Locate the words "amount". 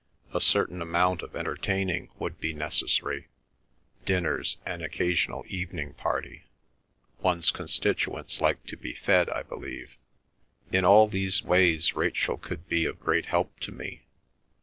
0.81-1.21